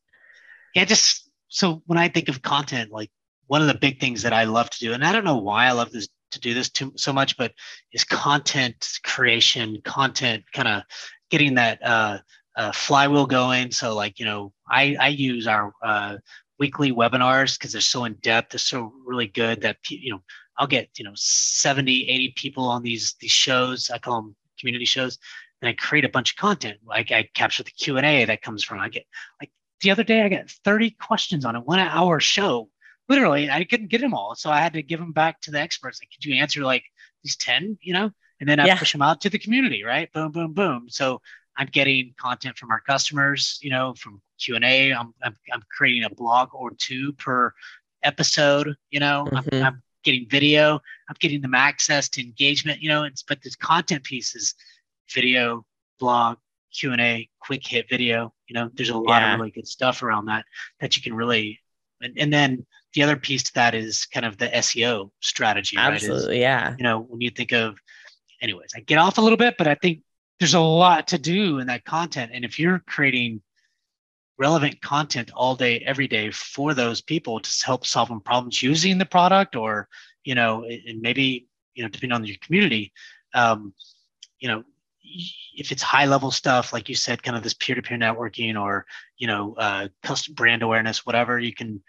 [0.75, 3.11] Yeah, just so when I think of content, like
[3.47, 5.67] one of the big things that I love to do, and I don't know why
[5.67, 7.53] I love this to do this too so much, but
[7.93, 10.83] is content creation, content kind of
[11.29, 12.19] getting that uh,
[12.55, 13.71] uh, flywheel going.
[13.71, 16.17] So like you know, I I use our uh,
[16.59, 20.21] weekly webinars because they're so in depth, they're so really good that you know
[20.57, 23.89] I'll get you know 70, 80 people on these these shows.
[23.89, 25.17] I call them community shows,
[25.61, 26.79] and I create a bunch of content.
[26.85, 28.79] Like I capture the Q and A that comes from.
[28.79, 29.05] I get
[29.39, 29.51] like
[29.81, 32.69] the other day I got 30 questions on a one hour show.
[33.09, 34.35] Literally, I couldn't get them all.
[34.35, 35.99] So I had to give them back to the experts.
[36.01, 36.83] Like, could you answer like
[37.23, 38.11] these 10, you know?
[38.39, 38.77] And then I yeah.
[38.77, 40.11] push them out to the community, right?
[40.11, 40.87] Boom, boom, boom.
[40.89, 41.21] So
[41.57, 44.93] I'm getting content from our customers, you know, from Q&A.
[44.93, 47.53] I'm, I'm, I'm creating a blog or two per
[48.03, 49.55] episode, you know, mm-hmm.
[49.55, 50.75] I'm, I'm getting video.
[51.09, 54.53] I'm getting them access to engagement, you know, it's, but this content piece is
[55.13, 55.65] video,
[55.99, 56.37] blog,
[56.79, 58.33] Q&A, quick hit video.
[58.47, 59.33] You know, there's a lot yeah.
[59.33, 60.45] of really good stuff around that
[60.79, 61.59] that you can really
[62.01, 65.77] and, and then the other piece to that is kind of the SEO strategy.
[65.77, 66.33] Absolutely, right?
[66.35, 66.75] Is, yeah.
[66.77, 67.77] You know, when you think of
[68.41, 70.01] anyways, I get off a little bit, but I think
[70.39, 72.31] there's a lot to do in that content.
[72.33, 73.41] And if you're creating
[74.37, 78.97] relevant content all day, every day for those people to help solve them problems using
[78.97, 79.87] the product or,
[80.23, 82.93] you know, and maybe, you know, depending on your community,
[83.33, 83.73] um,
[84.39, 84.63] you know,
[85.55, 88.85] if it's high level stuff like you said kind of this peer-to-peer networking or
[89.17, 91.81] you know uh, custom brand awareness whatever you can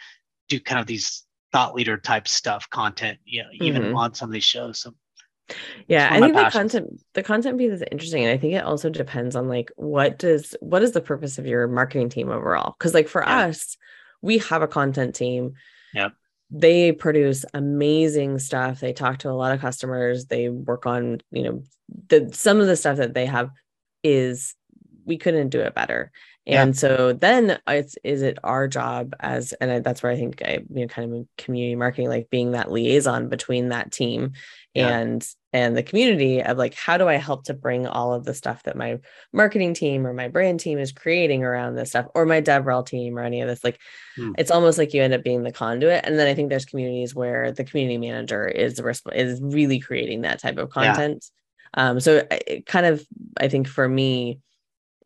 [0.48, 3.96] do kind of these thought leader type stuff content you know even mm-hmm.
[3.96, 4.94] on some of these shows so
[5.86, 8.90] yeah i think the content the content piece is interesting and i think it also
[8.90, 12.92] depends on like what does what is the purpose of your marketing team overall because
[12.92, 13.46] like for yeah.
[13.46, 13.76] us
[14.20, 15.54] we have a content team
[15.94, 16.10] yeah
[16.50, 18.80] they produce amazing stuff.
[18.80, 20.26] They talk to a lot of customers.
[20.26, 21.62] They work on you know
[22.08, 23.50] the some of the stuff that they have
[24.02, 24.54] is
[25.04, 26.12] we couldn't do it better
[26.48, 26.80] And yeah.
[26.80, 30.60] so then it's is it our job as and I, that's where I think I
[30.72, 34.32] you know kind of community marketing like being that liaison between that team
[34.72, 34.88] yeah.
[34.88, 38.32] and and the community of like how do I help to bring all of the
[38.32, 38.98] stuff that my
[39.30, 43.18] marketing team or my brand team is creating around this stuff or my DevRel team
[43.18, 43.78] or any of this like
[44.16, 44.32] hmm.
[44.38, 47.14] it's almost like you end up being the conduit and then I think there's communities
[47.14, 51.26] where the community manager is the is really creating that type of content.
[51.76, 51.90] Yeah.
[51.90, 53.06] Um so it kind of
[53.38, 54.40] I think for me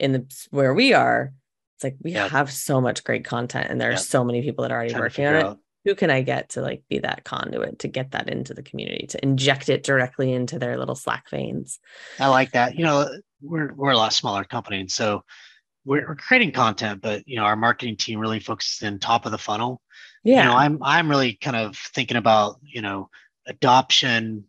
[0.00, 1.32] in the where we are
[1.76, 2.28] it's like we yeah.
[2.28, 5.26] have so much great content and there are so many people that are already working
[5.26, 8.54] on it who can I get to like be that conduit to get that into
[8.54, 11.80] the community to inject it directly into their little Slack veins?
[12.20, 12.76] I like that.
[12.76, 13.08] You know,
[13.40, 15.24] we're we're a lot smaller company, and so
[15.84, 19.32] we're, we're creating content, but you know, our marketing team really focuses in top of
[19.32, 19.82] the funnel.
[20.22, 23.10] Yeah, you know, I'm I'm really kind of thinking about you know
[23.46, 24.44] adoption,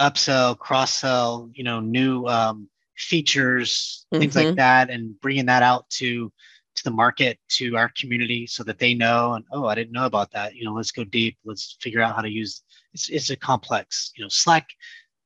[0.00, 4.48] upsell, cross sell, you know, new um, features, things mm-hmm.
[4.48, 6.32] like that, and bringing that out to
[6.78, 10.06] to the market to our community so that they know and oh i didn't know
[10.06, 12.62] about that you know let's go deep let's figure out how to use
[12.94, 14.68] it's, it's a complex you know slack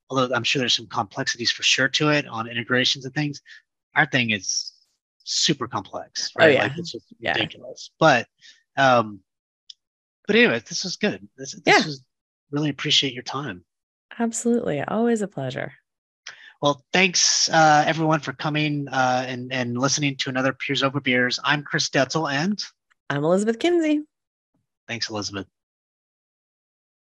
[0.09, 3.41] although i'm sure there's some complexities for sure to it on integrations and things
[3.95, 4.73] our thing is
[5.25, 6.63] super complex oh, right oh, yeah.
[6.63, 7.35] like it's just yeah.
[7.35, 8.27] ridiculous but
[8.79, 9.21] um
[10.27, 11.85] but anyway this was good this, this yeah.
[11.85, 12.03] was
[12.51, 13.63] really appreciate your time
[14.19, 15.75] absolutely always a pleasure
[16.63, 21.41] well, thanks uh, everyone for coming uh, and, and listening to another Peers Over Beers.
[21.43, 22.63] I'm Chris Detzel and
[23.11, 24.05] I'm Elizabeth Kinsey.
[24.87, 25.47] Thanks, Elizabeth.